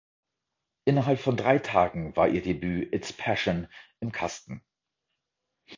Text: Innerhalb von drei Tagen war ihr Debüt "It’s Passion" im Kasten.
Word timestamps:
Innerhalb 0.85 1.19
von 1.19 1.37
drei 1.37 1.59
Tagen 1.59 2.15
war 2.15 2.27
ihr 2.27 2.41
Debüt 2.41 2.91
"It’s 2.91 3.13
Passion" 3.13 3.67
im 3.99 4.11
Kasten. 4.11 4.63